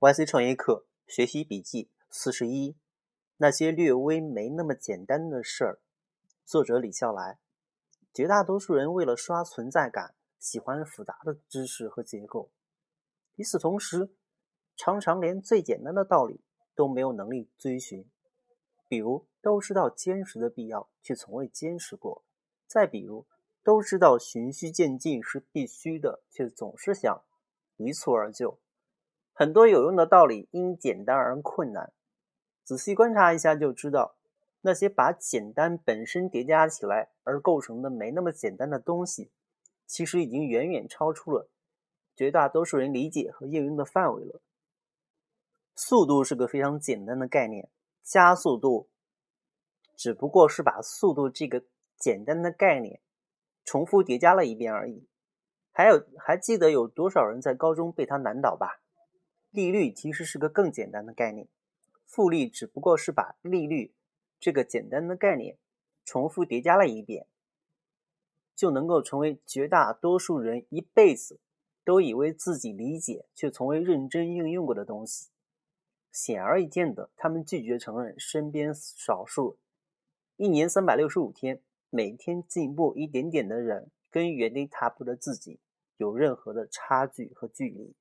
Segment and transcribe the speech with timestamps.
[0.00, 2.74] YC 创业课学习笔记四十一：
[3.36, 5.78] 那些略微没那么简单的事儿。
[6.46, 7.38] 作者李笑来。
[8.14, 12.50] 绝大多数人为了刷存在感，喜欢复杂的知识和结构。
[13.36, 14.08] 与此同时，
[14.74, 16.40] 常常连最简单的道理
[16.74, 18.08] 都没有能力追寻。
[18.88, 22.22] 比如，都知道坚持的必要，却从未坚持过；
[22.66, 23.26] 再比如，
[23.62, 27.22] 都知道循序渐进是必须的，却总是想
[27.76, 28.58] 一蹴而就。
[29.40, 31.94] 很多有用的道理因简单而困难，
[32.62, 34.14] 仔细观察一下就知道，
[34.60, 39.30] 那些把简单本身叠加起来而构成的没那么简单的东西，
[39.86, 41.48] 其实已经远远超出了
[42.14, 44.42] 绝大多数人理解和应用的范围了。
[45.74, 47.70] 速度是个非常简单的概念，
[48.02, 48.90] 加速度
[49.96, 51.64] 只不过是把速度这个
[51.96, 53.00] 简单的概念
[53.64, 55.08] 重复叠加了一遍而已。
[55.72, 58.82] 还有，还记得有多少人在高中被它难倒吧？
[59.50, 61.48] 利率其实是个更简单的概念，
[62.06, 63.92] 复利只不过是把利率
[64.38, 65.58] 这个简单的概念
[66.04, 67.26] 重复叠加了一遍，
[68.54, 71.40] 就能够成为绝大多数人一辈子
[71.84, 75.30] 都以为自己理解却从未认真应用过的东西。
[76.12, 79.58] 显而易见的，他们拒绝承认身边少数
[80.36, 85.58] 一年三百六十五天每天进步一点点的人，跟原地踏步的自己
[85.96, 87.94] 有任何的差距和距离。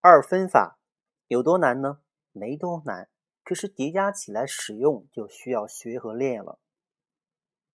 [0.00, 0.78] 二分法
[1.26, 2.00] 有多难呢？
[2.30, 3.08] 没多难，
[3.42, 6.60] 可是叠加起来使用就需要学和练了。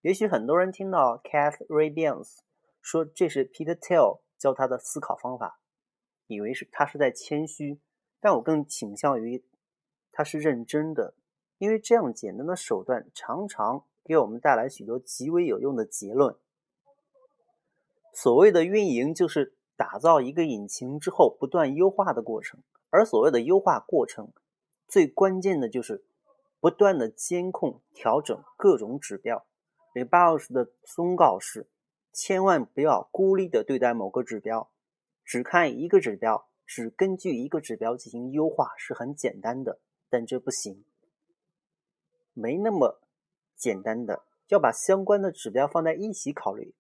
[0.01, 2.39] 也许很多人听到 Kath Rabians
[2.81, 5.61] 说这是 Peter t e l l 教他的思考方法，
[6.27, 7.79] 以为是他是在谦虚，
[8.21, 9.45] 但我更倾向于
[10.11, 11.15] 他是认真的，
[11.59, 16.35] 因为这样简单的手段常常给我们带来许多极为有用的结论。
[18.15, 19.55] 所谓的运营就是。
[19.77, 22.61] 打造一个引擎之后，不断优化的过程。
[22.91, 24.33] 而所谓的优化过程，
[24.87, 26.05] 最关键的就是
[26.61, 29.47] 不断的监控、调整各种指标。
[29.95, 31.69] Rebus 的忠告是：
[32.13, 34.71] 千万不要孤立的对待某个指标，
[35.25, 40.85] 只看一个指标，只根据一个指标进行优化是很简单的，但这不行，
[42.33, 43.01] 没那么
[43.57, 46.75] 简单的，要把相关的指标放在一起考虑。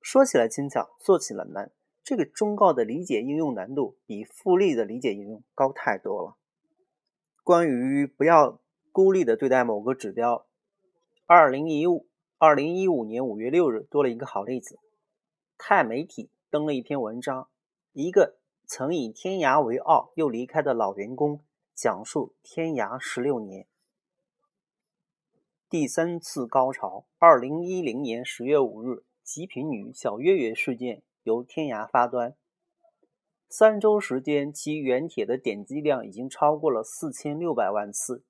[0.00, 1.70] 说起来轻巧，做起来难。
[2.04, 6.36] 这个忠告的理解应用难度比复利的理解应用高太多了。
[7.44, 10.46] 关于不要孤立的对待某个指标，
[11.26, 12.06] 二零一五
[12.38, 14.78] 二零一五年五月六日多了一个好例子。
[15.56, 17.48] 钛媒体登了一篇文章，
[17.92, 18.36] 一个
[18.66, 21.40] 曾以天涯为傲又离开的老员工
[21.74, 23.66] 讲述天涯十六年
[25.70, 27.06] 第三次高潮。
[27.18, 31.02] 二零一零年十月五日，极品女小月月事件。
[31.24, 32.36] 由天涯发端，
[33.48, 38.24] 三周时间，其原帖的点击量已经超过了四千六百万次，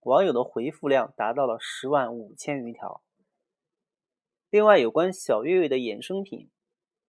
[0.00, 3.02] 网友的回复量达到了十万五千余条。
[4.50, 6.50] 另外，有关小月月的衍生品，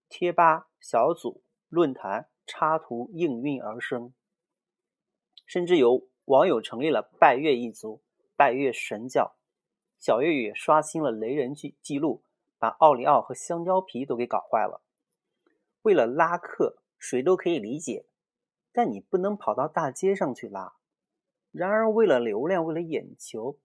[0.07, 4.13] 贴吧、小组、论坛插图应运而生，
[5.46, 8.01] 甚至有网友成立了拜月一族，
[8.38, 9.36] 拜月神教。
[9.97, 12.24] 小月月刷新了雷人记记录，
[12.57, 14.81] 把奥利奥和香蕉皮都给搞坏了。
[15.84, 18.06] 为了拉客，谁都可以理解，
[18.72, 20.74] 但你不能跑到大街上去拉。
[21.52, 23.58] 然而，为了流量，为了眼球，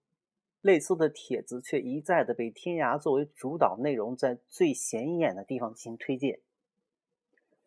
[0.61, 6.39] 类似的帖子却一再的被天涯作为主导内容，在最显眼的地方进行推荐。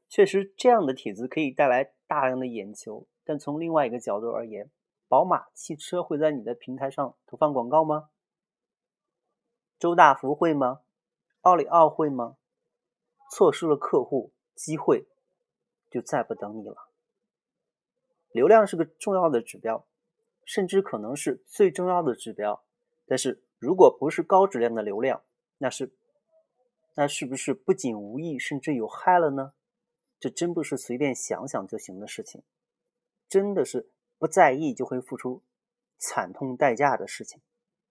[0.09, 4.71] 确实，这样的帖子可以带来大量的眼球，但从另外一个角度而言，
[5.07, 8.09] 宝马汽车会在你的平台上投放广告吗？
[9.79, 10.81] 周大福会吗？
[11.43, 12.37] 奥利奥会吗？
[13.31, 14.33] 错失了客户。
[14.59, 15.07] 机会
[15.89, 16.91] 就再不等你了。
[18.33, 19.87] 流量是个重要的指标，
[20.45, 22.65] 甚至可能是最重要的指标。
[23.07, 25.23] 但是如果不是高质量的流量，
[25.59, 25.95] 那是
[26.95, 29.55] 那是不是不仅无益，甚至有害了呢？
[30.21, 32.43] 这真不是随便想想就行的事情，
[33.29, 33.89] 真的是
[34.19, 35.43] 不在意就会付出
[35.97, 37.41] 惨痛代价的事情。